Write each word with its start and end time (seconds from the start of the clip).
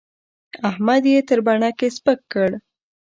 احمد 0.69 1.03
يې 1.11 1.19
تر 1.27 1.39
بڼکې 1.45 1.87
سپک 1.95 2.19
کړ. 2.31 2.49